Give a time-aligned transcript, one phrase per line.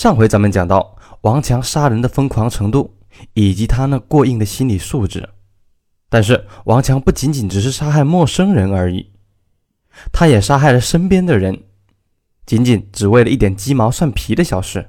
[0.00, 2.96] 上回咱们讲到王强杀人的疯狂程度，
[3.34, 5.28] 以及他那过硬的心理素质。
[6.08, 9.12] 但是王强不仅仅只是杀害陌生人而已，
[10.10, 11.64] 他也杀害了身边的人，
[12.46, 14.88] 仅仅只为了一点鸡毛蒜皮的小事。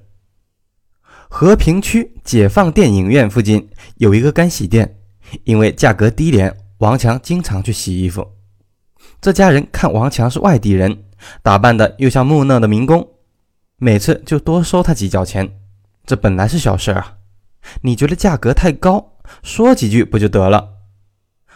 [1.29, 5.01] 和平区解放电影院附近有一个干洗店，
[5.43, 8.25] 因为价格低廉，王强经常去洗衣服。
[9.19, 11.03] 这家人看王强是外地人，
[11.43, 13.05] 打扮的又像木讷的民工。
[13.84, 15.58] 每次就多收他几角钱，
[16.05, 17.17] 这本来是小事啊。
[17.81, 20.73] 你觉得价格太高，说几句不就得了？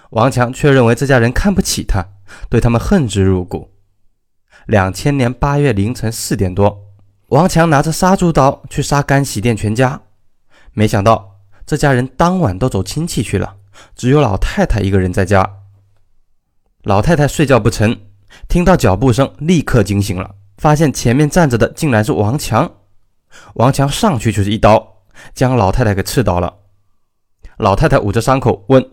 [0.10, 2.04] 王强却认为这家人看不起他，
[2.50, 3.70] 对他们恨之入骨。
[4.66, 6.96] 两千年八月凌晨四点多，
[7.28, 10.02] 王强拿着杀猪刀去杀干洗店全家，
[10.74, 13.58] 没想到这家人当晚都走亲戚去了，
[13.96, 15.58] 只有老太太一个人在家。
[16.82, 17.96] 老太太睡觉不成，
[18.48, 20.34] 听到脚步声，立刻惊醒了。
[20.58, 22.72] 发现前面站着的竟然是王强，
[23.56, 26.60] 王强上去就是一刀，将老太太给刺倒了。
[27.58, 28.86] 老太太捂着伤口问：“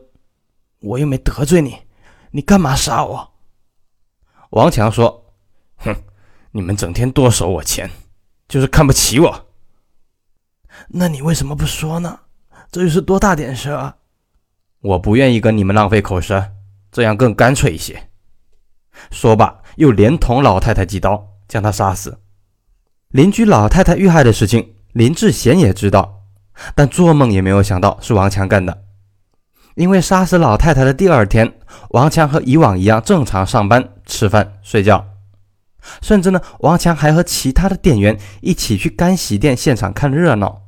[0.82, 1.78] 我又没得罪你，
[2.30, 3.32] 你干嘛杀我？”
[4.50, 5.32] 王强说
[5.78, 5.94] ：“哼，
[6.50, 7.90] 你们整天多收我钱，
[8.48, 9.46] 就是看不起我。
[10.88, 12.20] 那你为什么不说呢？
[12.70, 13.96] 这又是多大点事啊？
[14.80, 16.52] 我不愿意跟你们浪费口舌，
[16.90, 18.10] 这样更干脆一些。”
[19.10, 21.31] 说罢，又连捅老太太几刀。
[21.52, 22.18] 将他杀死。
[23.08, 26.22] 邻居老太太遇害的事情，林志贤也知道，
[26.74, 28.84] 但做梦也没有想到是王强干的。
[29.74, 31.52] 因为杀死老太太的第二天，
[31.90, 35.04] 王强和以往一样正常上班、吃饭、睡觉，
[36.00, 40.62] 甚至呢，王强还和其他的店员一起去干洗店现场看热闹。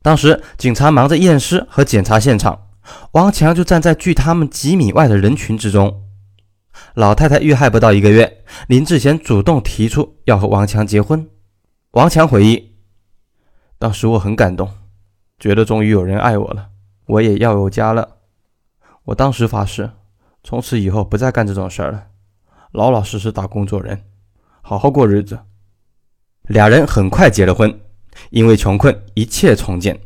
[0.00, 2.68] 当时警察忙着验尸和检查现场，
[3.12, 6.01] 王强就站在距他们几米外的人群之中。
[6.94, 11.26] 老太太遇害不到一个月，林志贤主动提出要和王强结婚。
[11.92, 12.74] 王强回忆，
[13.78, 14.70] 当时我很感动，
[15.38, 16.68] 觉得终于有人爱我了，
[17.06, 18.16] 我也要有家了。
[19.04, 19.90] 我当时发誓，
[20.44, 22.08] 从此以后不再干这种事儿了，
[22.72, 24.04] 老老实实打工做人，
[24.60, 25.38] 好好过日子。
[26.42, 27.80] 俩人很快结了婚，
[28.30, 29.98] 因为穷困，一切从简。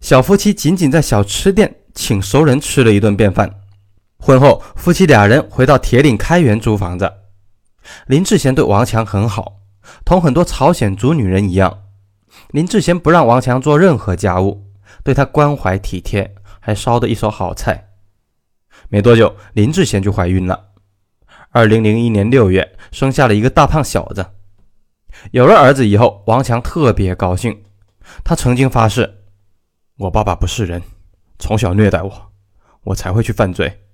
[0.00, 3.62] 小夫妻仅仅在小吃店请熟人吃了一顿便饭。
[4.18, 7.10] 婚后，夫妻俩人回到铁岭开原租房子。
[8.06, 9.60] 林志贤对王强很好，
[10.04, 11.84] 同很多朝鲜族女人一样。
[12.50, 14.66] 林志贤不让王强做任何家务，
[15.02, 17.88] 对他关怀体贴，还烧的一手好菜。
[18.90, 20.72] 没多久，林志贤就怀孕了。
[21.50, 24.26] 二零零一年六月，生下了一个大胖小子。
[25.30, 27.64] 有了儿子以后，王强特别高兴。
[28.22, 29.22] 他曾经发誓
[29.98, 30.82] ：“我爸爸不是人，
[31.38, 32.32] 从小虐待我，
[32.84, 33.84] 我才会去犯罪。”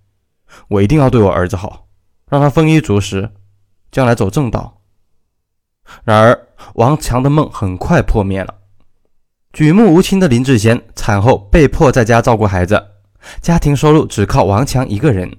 [0.69, 1.87] 我一定要对我儿子好，
[2.29, 3.31] 让他丰衣足食，
[3.91, 4.81] 将来走正道。
[6.05, 8.55] 然而，王强的梦很快破灭了。
[9.53, 12.83] 举目无亲的林志贤产后被迫在家照顾孩子，
[13.41, 15.37] 家庭收入只靠王强一个人。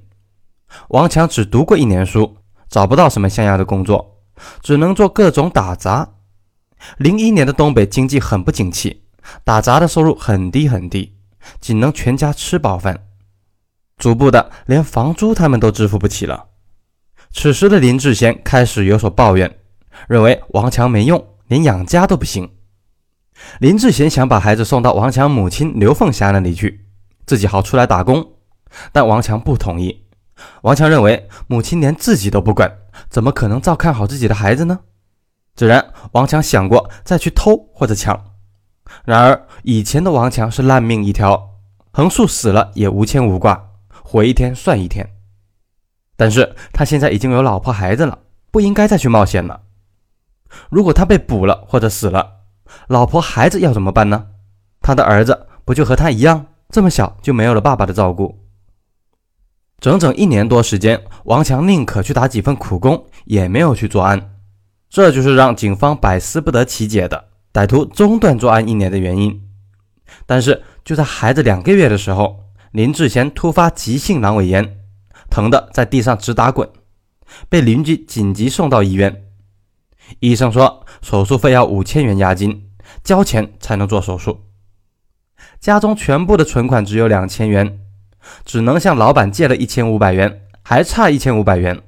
[0.89, 2.37] 王强只读过一年书，
[2.69, 4.21] 找不到什么像样的工作，
[4.61, 6.13] 只能做各种打杂。
[6.97, 9.03] 零一年的东北经济很不景气，
[9.43, 11.17] 打杂的收入很低很低，
[11.59, 13.04] 仅能全家吃饱饭。
[13.97, 16.45] 逐步的，连房租他们都支付不起了。
[17.31, 19.59] 此时的林志贤开始有所抱怨，
[20.07, 22.49] 认为王强没用，连养家都不行。
[23.59, 26.85] 林志贤想把孩子送到王强母亲刘凤霞那里去，
[27.25, 28.33] 自己好出来打工，
[28.91, 30.05] 但王强不同意。
[30.61, 32.71] 王强认为母亲连自己都不管，
[33.09, 34.79] 怎么可能照看好自己的孩子呢？
[35.55, 38.31] 自然，王强想过再去偷或者抢。
[39.05, 41.49] 然而，以前的王强是烂命一条，
[41.91, 43.71] 横竖死了也无牵无挂。
[44.07, 45.15] 活一天算一天，
[46.15, 48.19] 但是他现在已经有老婆孩子了，
[48.51, 49.63] 不应该再去冒险了。
[50.69, 52.43] 如果他被捕了或者死了，
[52.87, 54.27] 老婆孩子要怎么办呢？
[54.79, 58.37] 他的儿子不就和他一样，这么小就没有了爸爸的照顾？
[59.79, 64.35] 整整一年多时间，王强宁可去打几份苦工，也没有去作案，
[64.87, 69.49] 这就是让警方百思不得其解的歹徒中断作案一年的原因。
[70.27, 72.44] 但是就在孩子两个月的时候。
[72.75, 74.81] 林志贤突发急性阑尾炎，
[75.29, 76.69] 疼得在地上直打滚，
[77.47, 79.27] 被邻居紧急送到医院。
[80.19, 82.69] 医生说手术费要五千元押金，
[83.01, 84.41] 交钱才能做手术。
[85.61, 87.79] 家中全部的存款只有两千元，
[88.43, 91.81] 只能向老板借了一千五百元，还差一千五百元。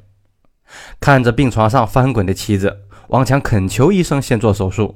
[1.02, 4.96] 看着病床上翻滚的妻子，王强恳求医生先做手术。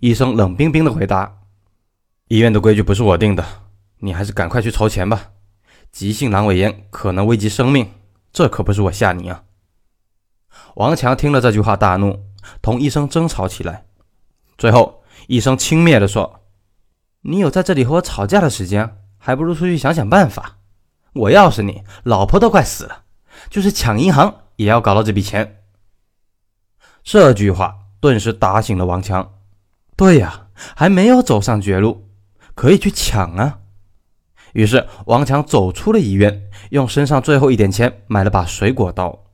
[0.00, 1.38] 医生冷冰冰的回答
[2.26, 3.46] ：“医院的规矩不是我定的。”
[4.04, 5.30] 你还是赶快去筹钱吧，
[5.92, 7.88] 急性阑尾炎可能危及生命，
[8.32, 9.44] 这可不是我吓你啊！
[10.74, 12.24] 王强听了这句话大怒，
[12.60, 13.86] 同医生争吵起来。
[14.58, 16.40] 最后医生轻蔑地说
[17.22, 20.58] ：“你有在这里和我吵架的时间，还不如出去想想办法。
[21.12, 23.04] 我要是你，老婆都快死了，
[23.48, 25.62] 就是抢银行也要搞到这笔钱。”
[27.04, 29.34] 这句话顿时打醒了王强。
[29.94, 32.08] 对呀，还没有走上绝路，
[32.56, 33.60] 可以去抢啊！
[34.52, 39.24] 于是王强走出了医院，用身上最后一点钱买了把水果刀。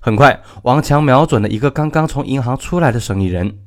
[0.00, 3.58] 很快，王强瞄准了一个刚刚从银行出来的生意人，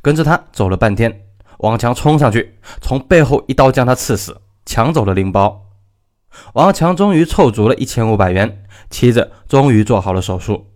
[0.00, 1.26] 跟着他走了半天。
[1.58, 5.68] 王强冲上去，从背后一刀将他刺死，抢走了零包。
[6.54, 10.72] 王强终于凑足了一千五百元，妻子终于做好了手术。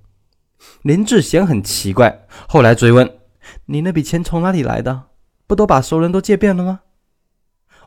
[0.83, 3.19] 林志贤很奇怪，后来追问
[3.67, 5.05] ：“你那笔钱从哪里来的？
[5.49, 6.81] 不都把熟人都借遍了吗？”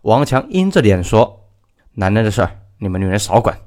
[0.03, 1.49] 王强阴着脸说
[1.95, 3.59] ：“男人的事儿，你们女人少管。”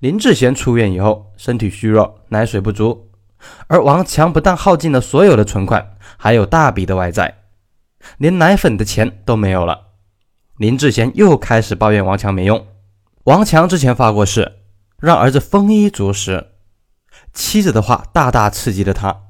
[0.00, 3.10] 林志贤出院以后，身体虚弱，奶水不足，
[3.68, 7.44] 而王强不但耗尽了所有的存款，还有大笔的外债，
[8.18, 9.92] 连奶粉的钱都没有了。
[10.58, 12.66] 林志贤又开始抱怨王强没用。
[13.24, 14.58] 王强之前发过誓，
[14.98, 16.48] 让儿子丰衣足食，
[17.32, 19.22] 妻子的话大大刺激了他，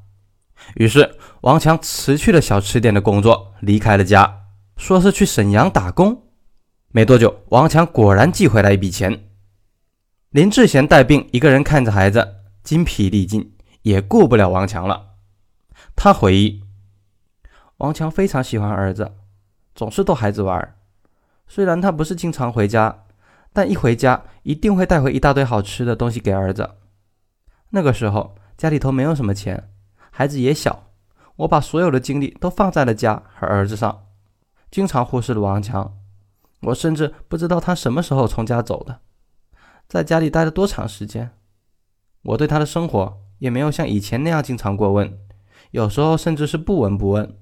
[0.74, 4.41] 于是王强辞去了小吃店的工作，离开了家，
[4.82, 6.24] 说是去沈阳打工。
[6.88, 9.28] 没多久，王强果然寄回来一笔钱。
[10.30, 12.34] 林志贤带病，一个人看着孩子，
[12.64, 15.10] 精疲力尽，也顾不了王强了。
[15.94, 16.64] 他回忆，
[17.76, 19.12] 王强非常喜欢儿子，
[19.72, 20.74] 总是逗孩子玩。
[21.46, 23.04] 虽然他不是经常回家，
[23.52, 26.68] 但一回家一定会带回一大堆好吃的东西给儿子。
[27.70, 29.70] 那个时候家里头没有什么钱，
[30.10, 30.88] 孩子也小，
[31.36, 34.06] 我把所有的精力都放在了家和儿子上，
[34.72, 35.96] 经常忽视了王强。
[36.62, 39.00] 我甚至不知道他什么时候从家走的。
[39.86, 41.30] 在家里待了多长时间？
[42.22, 45.18] 我对他的生活也没有像以前那样经常过问，
[45.72, 47.36] 有时候甚至是不闻不问。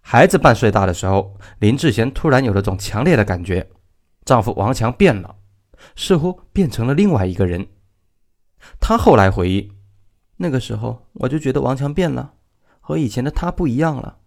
[0.00, 3.68] 孩子半岁大的时候，林志贤突然有了种强烈的感觉：
[4.24, 5.36] 丈夫王强变了，
[5.96, 7.66] 似乎变成了另外一个人。
[8.80, 9.72] 她后来回忆，
[10.36, 12.34] 那个时候我就觉得王强变了，
[12.80, 14.20] 和以前的他不一样了，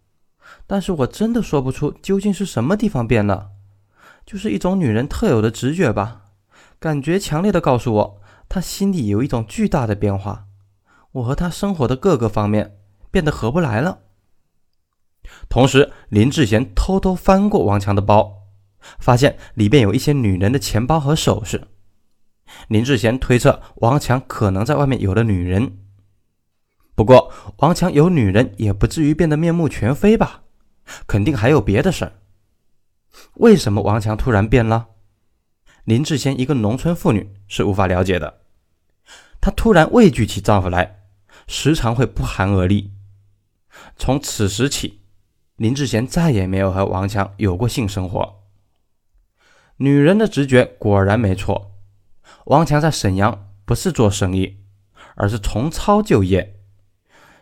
[0.68, 3.52] 但是我真的说不出究竟是什么地方变了。
[4.26, 6.22] 就是一种女人特有的直觉吧，
[6.80, 10.46] 感觉强烈的告诉我，她心里有一种巨大的变化。
[11.14, 12.78] 我和她生活的各个方面
[13.10, 14.00] 变得合不来了。
[15.50, 18.44] 同时，林志贤偷偷翻过王强的包，
[19.00, 21.68] 发现里边有一些女人的钱包和首饰。
[22.68, 25.78] 林志贤推测王强可能在外面有了女人，
[27.00, 30.42] 不过王强有女人也不至于变得面目全非吧？
[31.08, 32.12] 肯定还有别的事儿。
[33.36, 34.88] 为什么王强突然变了？
[35.86, 38.42] 林志贤一个农村妇女是无法了解的。
[39.40, 41.00] 她突然畏惧起丈夫来，
[41.48, 42.92] 时常会不寒而栗。
[43.96, 45.00] 从此时起，
[45.56, 48.44] 林志贤再也没有和王强有过性生活。
[49.78, 51.72] 女人的直觉果然没错，
[52.48, 54.58] 王强在沈阳不是做生意，
[55.16, 56.58] 而是重操旧业。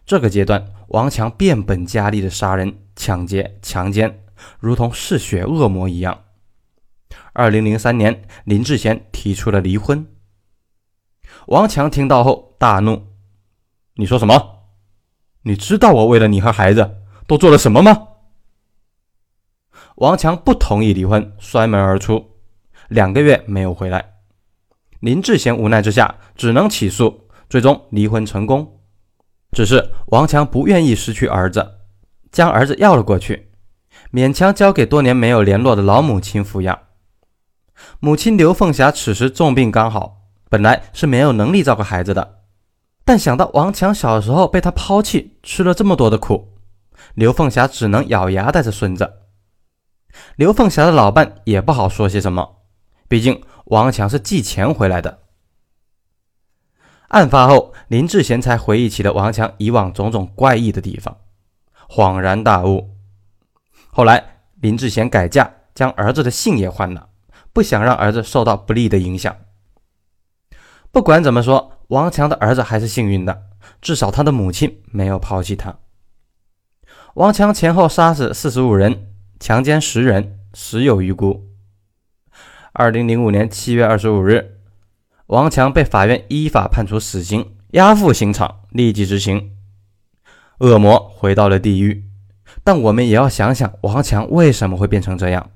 [0.08, 4.24] 这个阶段，王强变本加厉的杀人、抢劫、强奸。
[4.58, 6.24] 如同嗜血恶魔一样。
[7.34, 10.08] 二零零三年，林志贤提出了离婚。
[11.48, 13.08] 王强听到后大怒
[13.96, 14.70] ：“你说什么？
[15.42, 18.08] 你知道我为了你和孩子都做了什么吗？”
[19.96, 22.38] 王强不同意离婚，摔门而出，
[22.88, 24.14] 两个月没有回来。
[25.02, 28.77] 林志贤无奈之下只能起诉，最终离婚成功。
[29.58, 31.80] 只是王强不愿意失去儿子，
[32.32, 33.50] 将儿子要了过去。
[34.14, 36.78] 勉强交给多年没有联络的老母亲抚养。
[38.00, 42.36] 母亲刘凤霞此时重病刚好，本来是没有能力照顾孩子的，
[43.04, 46.50] 但想到王强小时候被他抛弃，吃了这么多的苦，
[47.16, 49.12] 刘凤霞只能咬牙带着孙子。
[50.36, 52.58] 刘凤霞的老伴也不好说些什么，
[53.08, 55.22] 毕竟王强是寄钱回来的。
[57.10, 61.18] 案发后，林志贤才回忆起了王强以往种种怪异的地方，
[61.90, 62.90] 恍然大悟。
[63.90, 67.10] 后来，林志贤改嫁，将儿子的姓也换了，
[67.54, 69.36] 不想让儿子受到不利的影响。
[70.92, 73.44] 不管怎么说，王强的儿子还是幸运的，
[73.82, 75.78] 至少他的母亲没有抛弃他。
[77.14, 81.48] 王强前后杀死四十五人，强奸十人，死有余辜。
[82.74, 84.57] 二零零五年七月二十五日，
[85.28, 89.52] 王强被法院依法判处死刑，押赴刑场立即执行。
[90.60, 92.06] 恶魔回到了地狱。
[92.64, 95.52] 但我们也要想想王强为什么会变成这样。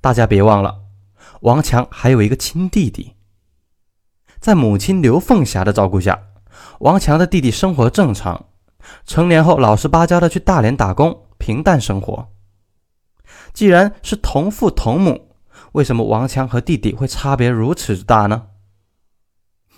[0.00, 0.80] 大家别忘了，
[1.40, 3.14] 王强还有一个亲弟弟。
[4.38, 6.20] 在母亲刘凤霞的照顾下，
[6.80, 8.46] 王强的弟弟生活正常，
[9.04, 12.28] 成年后老实巴交的去大连打工，平淡生活。
[13.52, 15.34] 既然是同父同母，
[15.72, 18.46] 为什么王强和弟弟会差别如此之大呢？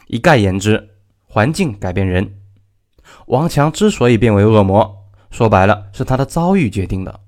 [0.06, 0.90] 一概言之，
[1.24, 2.40] 环境改变人。
[3.26, 7.20] 王强之所以变为恶魔，说白了是他的遭遇决定的。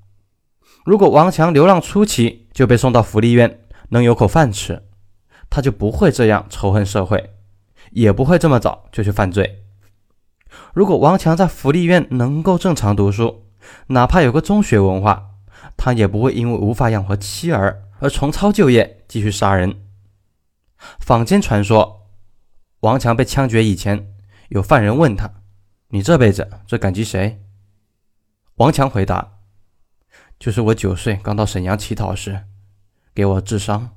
[0.85, 4.85] 如果王强流浪初期就被送到福利院，能有口饭吃，
[5.51, 7.35] 他就不会这样仇恨社会，
[7.91, 9.65] 也不会这么早就去犯罪。
[10.73, 13.47] 如果王强在福利院能够正常读书，
[13.89, 15.31] 哪怕有个中学文化，
[15.77, 19.83] 他也不会因为无法养活妻儿而重操旧业，继续杀人。
[21.01, 22.06] 坊间传说，
[22.87, 24.15] 王强被枪决以前，
[24.51, 25.43] 有犯人问他
[25.91, 27.43] ：“你这辈子最感激谁？”
[28.59, 29.41] 王强回答
[30.39, 32.45] ：“就是我九岁刚到沈阳乞讨时，
[33.13, 33.97] 给我治伤、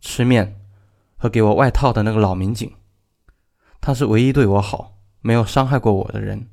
[0.00, 0.58] 吃面
[1.18, 2.74] 和给我外套的那个老民警，
[3.78, 6.48] 他是唯一对我好。”没有伤害过我的人。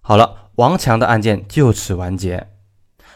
[0.00, 2.50] 好了，王强的案件就此完结。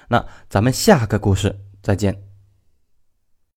[0.07, 2.24] 那咱们下个故事再见。